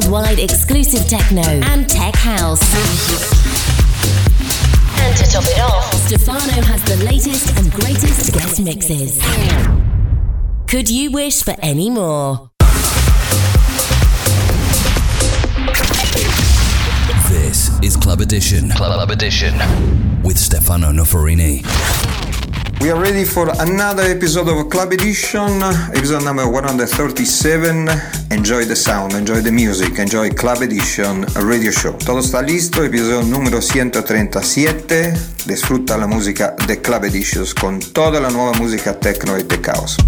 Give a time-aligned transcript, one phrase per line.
[0.00, 2.60] worldwide exclusive techno and tech house.
[5.00, 9.20] And to top it off, Stefano has the latest and greatest guest mixes.
[10.66, 12.50] Could you wish for any more?
[17.28, 18.70] This is Club Edition.
[18.70, 19.54] Club Edition
[20.22, 21.62] with Stefano Noferini.
[22.80, 25.62] We are ready for another episode of Club Edition,
[25.92, 27.88] episode number 137.
[28.30, 31.92] Enjoy the sound, enjoy the music, enjoy Club Edition Radio Show.
[31.98, 35.12] Todo está listo, episodio número 137.
[35.44, 39.98] Disfruta la música de Club Edition con toda la nueva música techno y de caos.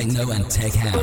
[0.00, 0.99] Techno and tech house.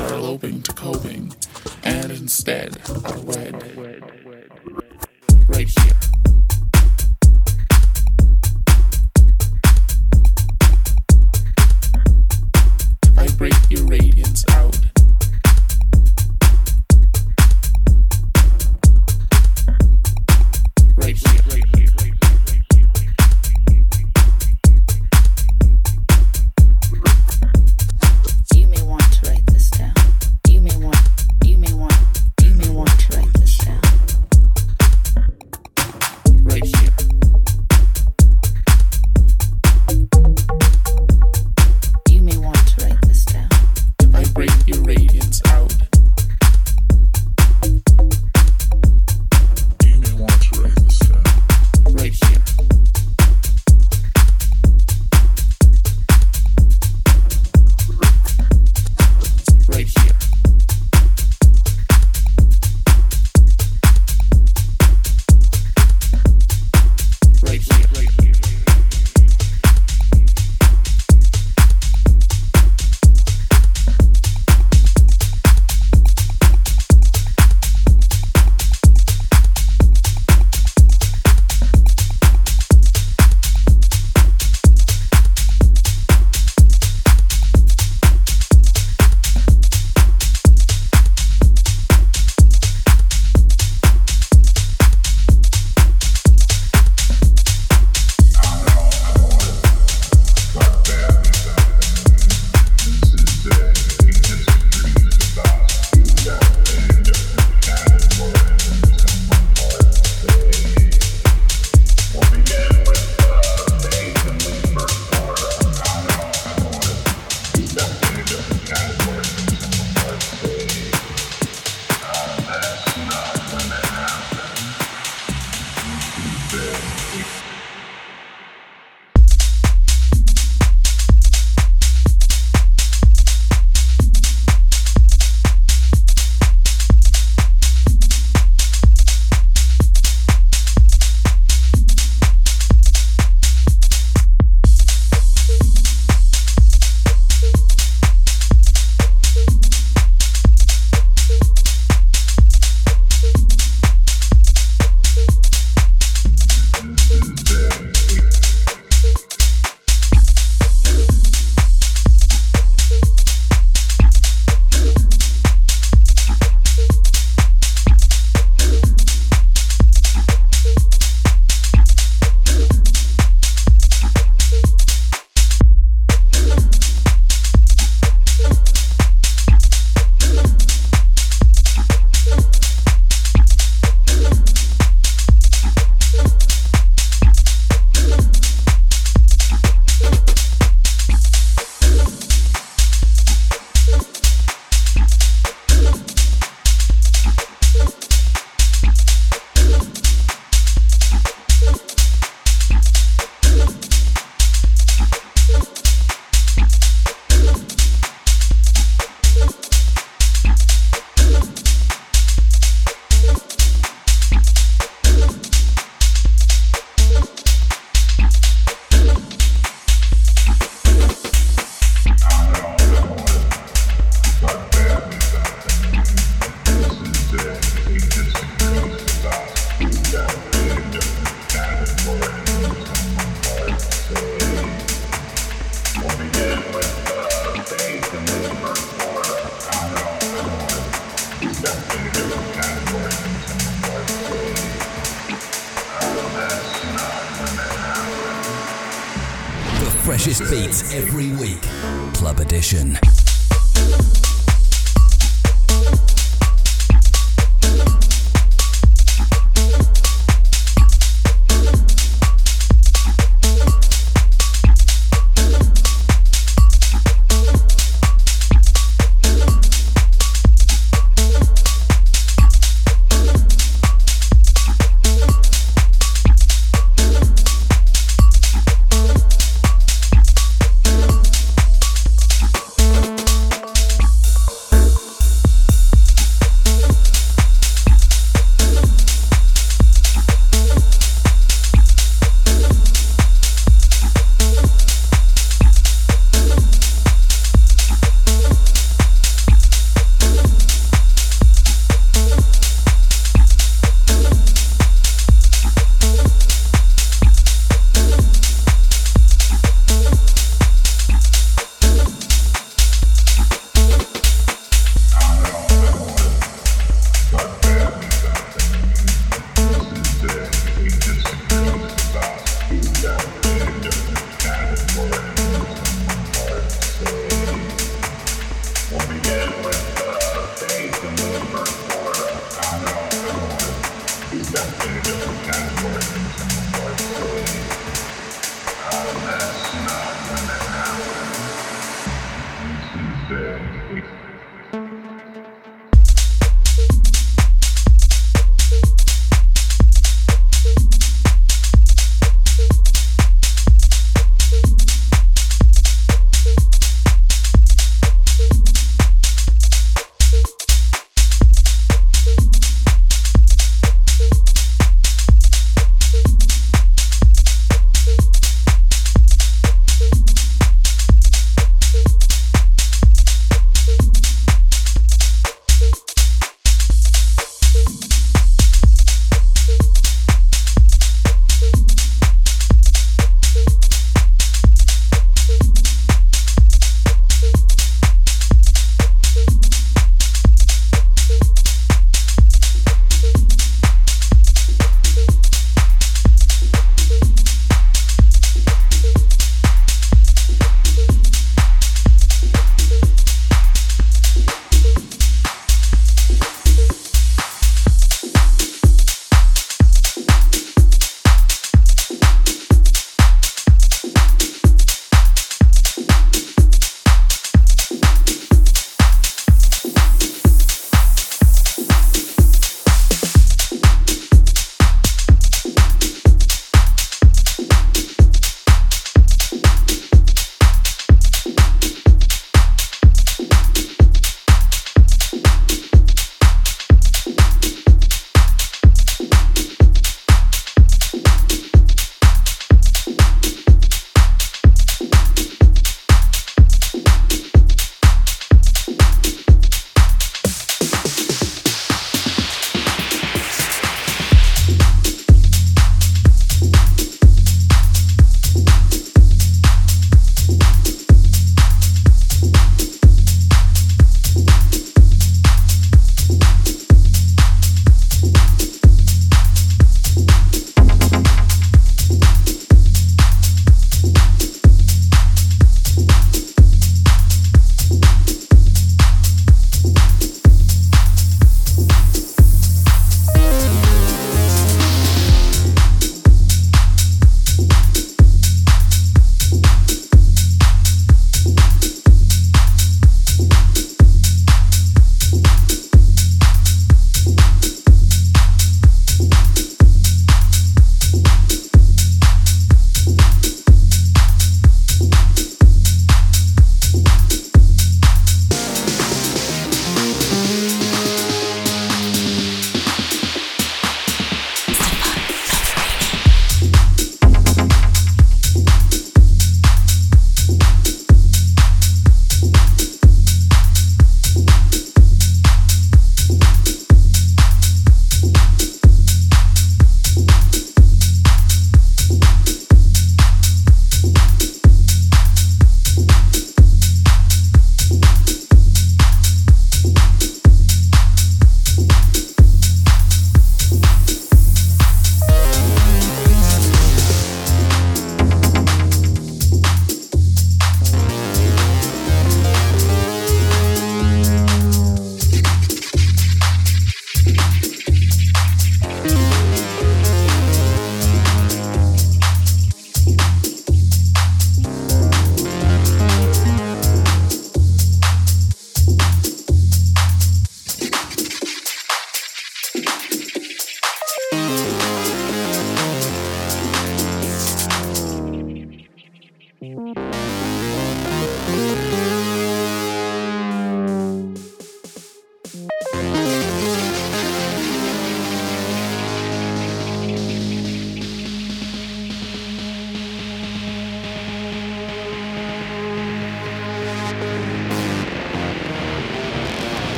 [0.00, 0.47] Less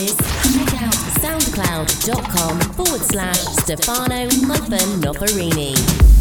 [0.00, 0.16] mixes,
[0.52, 6.15] check out soundcloud.com forward slash Stefano Muffin Noferini.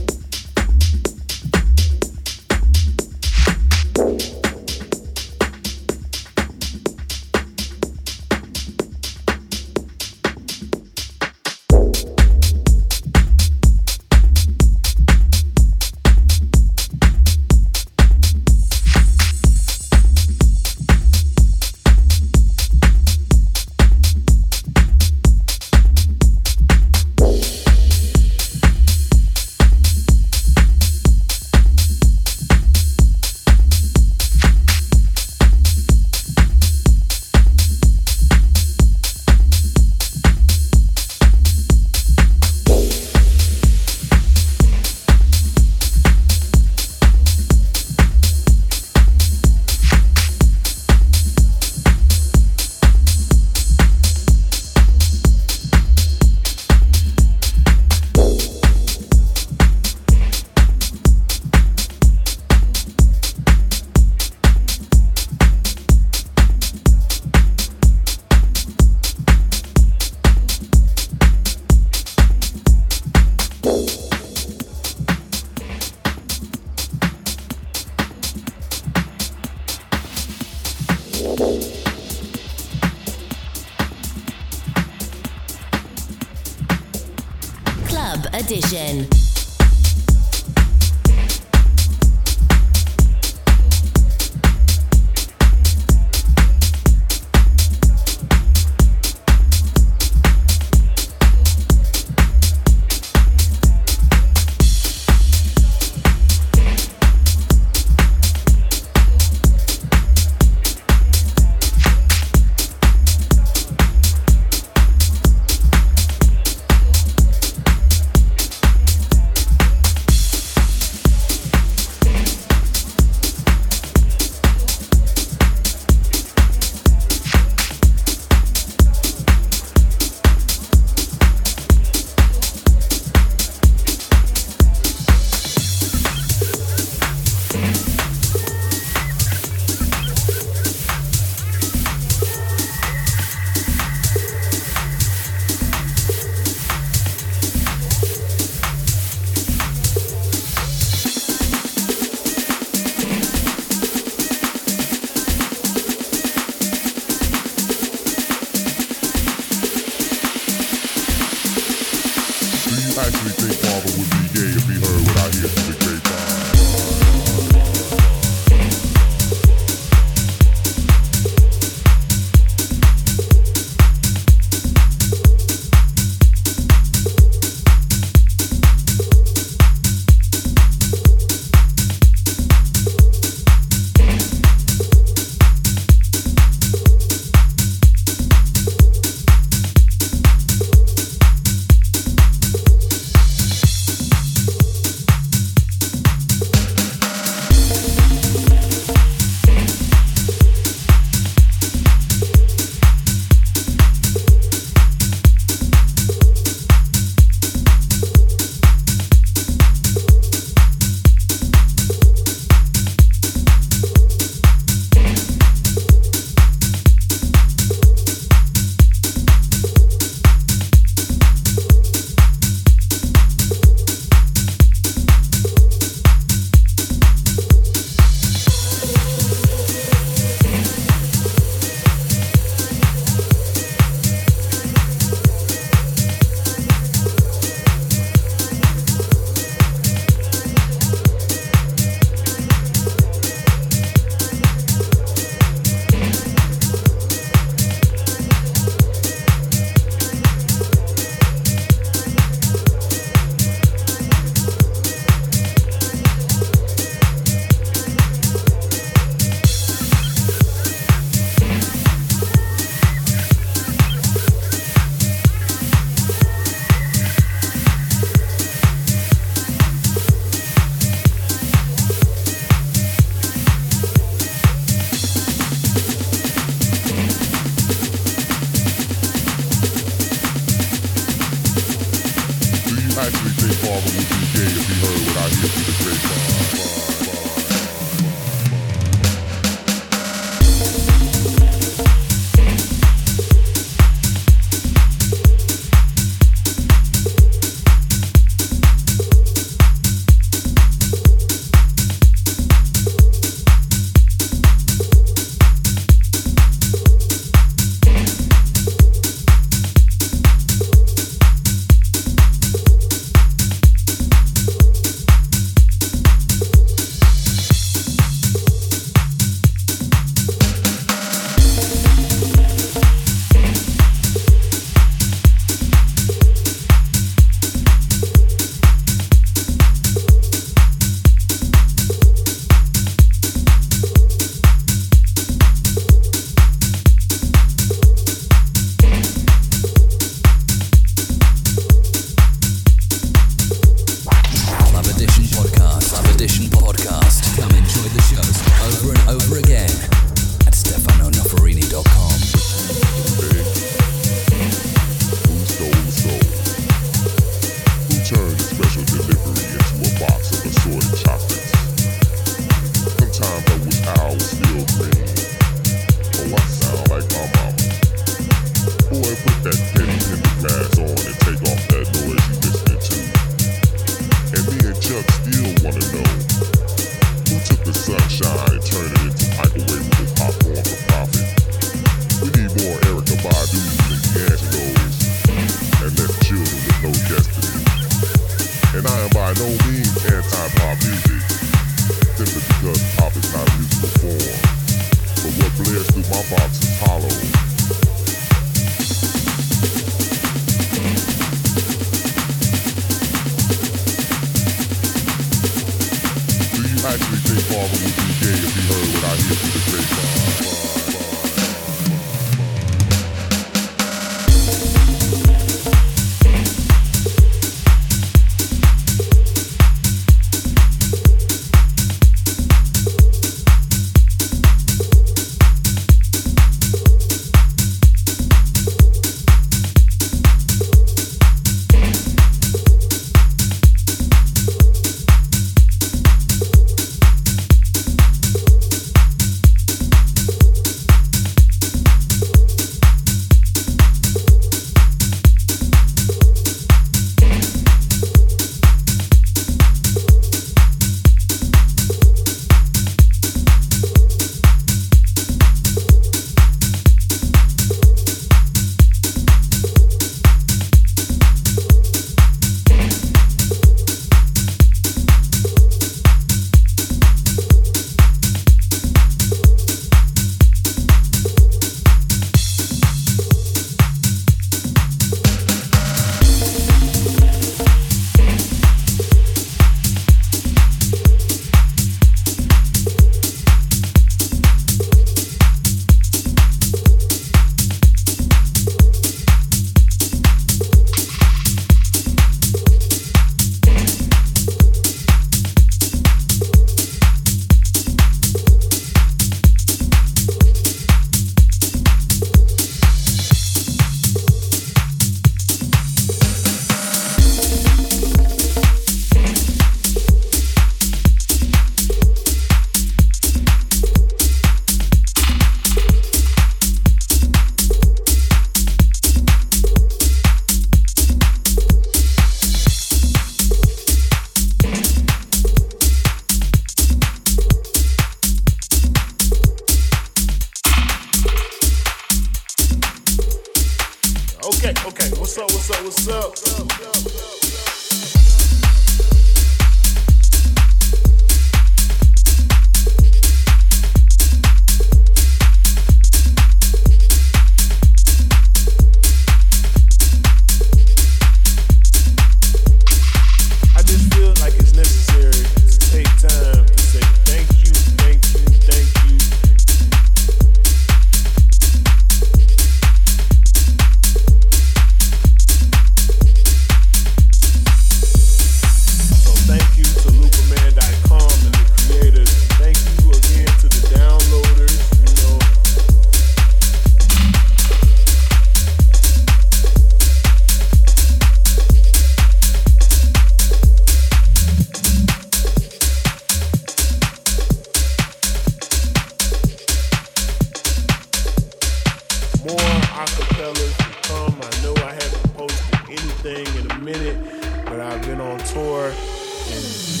[592.43, 592.57] more
[592.97, 594.35] acapellas to come.
[594.41, 597.17] I know I haven't posted anything in a minute,
[597.65, 600.00] but I've been on tour and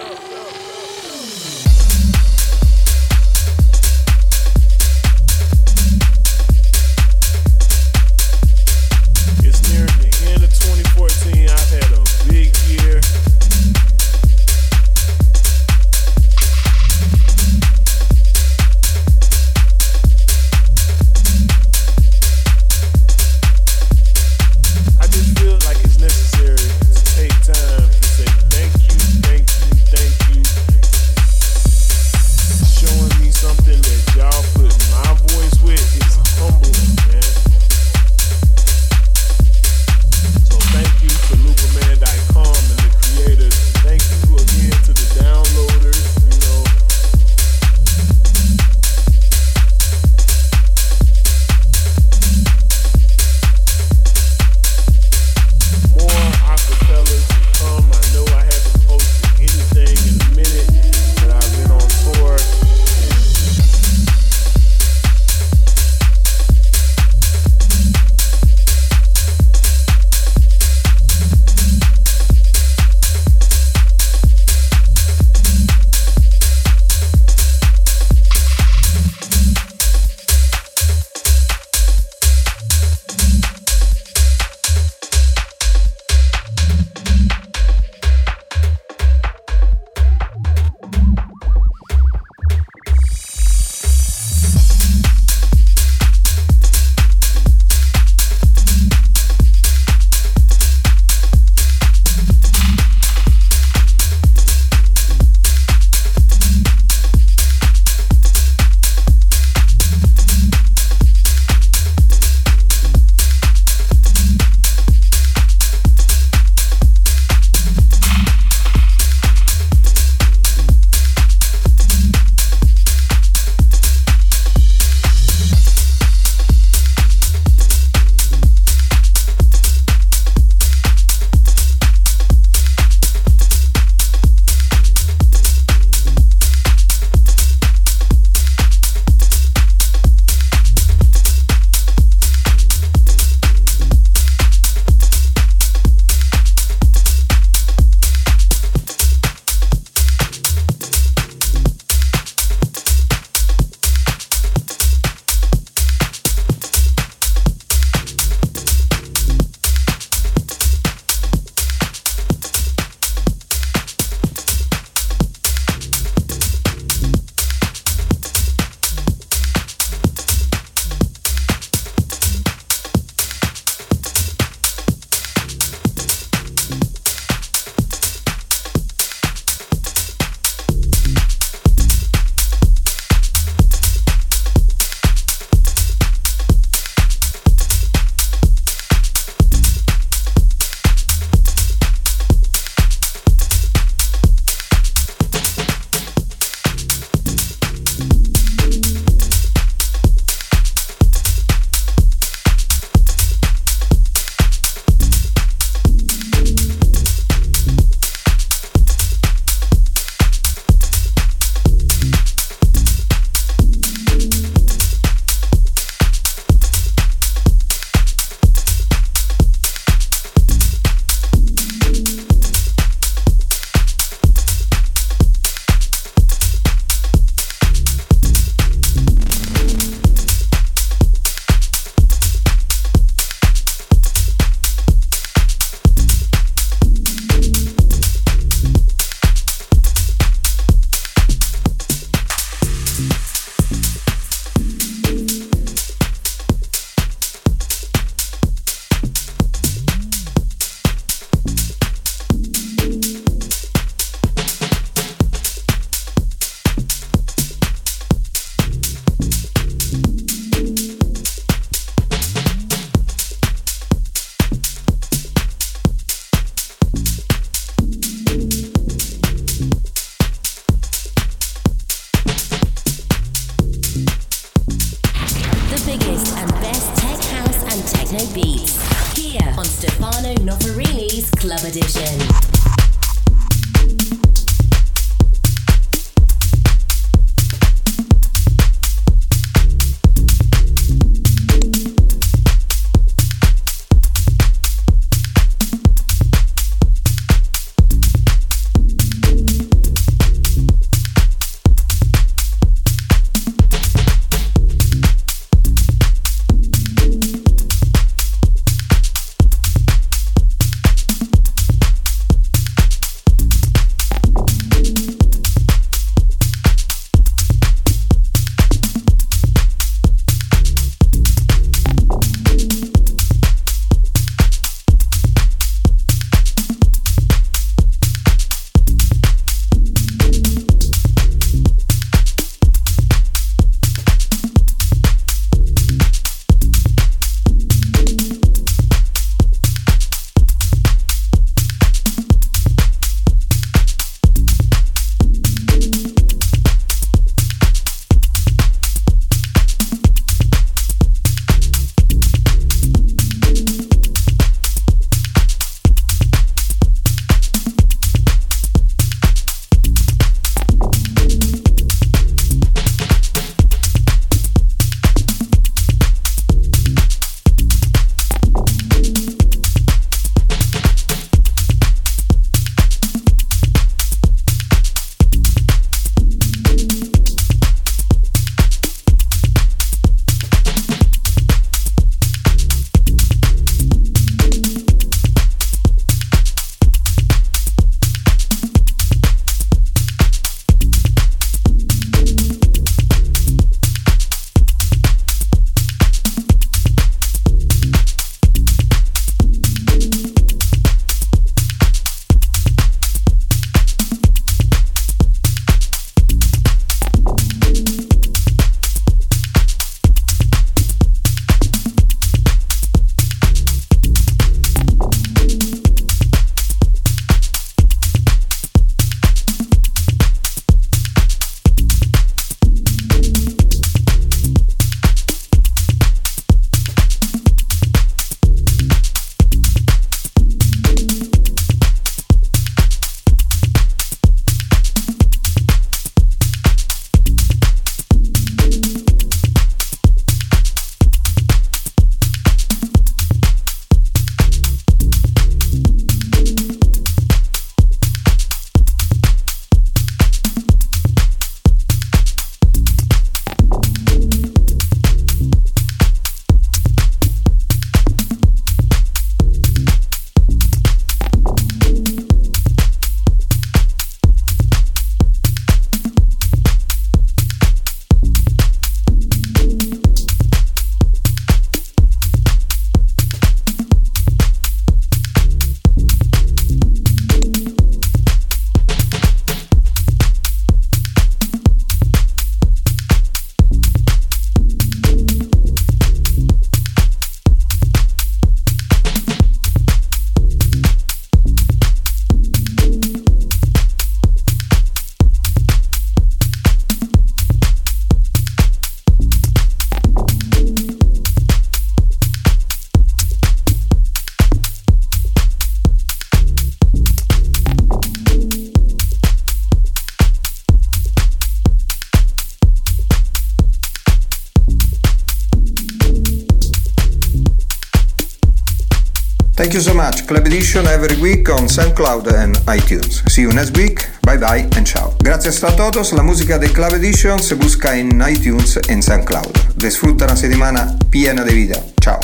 [520.31, 523.21] Club Edition every week on SoundCloud and iTunes.
[523.29, 524.07] See you next week.
[524.21, 525.13] Bye bye and ciao.
[525.21, 526.13] Gracias a todos.
[526.13, 529.75] La música de Club Edition se busca en iTunes e SoundCloud.
[529.75, 531.83] Disfruta una settimana piena de vida.
[531.99, 532.17] Ciao.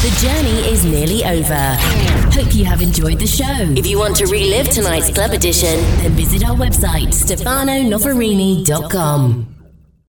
[0.00, 1.76] The journey is nearly over.
[2.32, 3.74] Hope you have enjoyed the show.
[3.76, 9.53] If you want to relive tonight's club edition, then visit our website, stefanonoferini.com.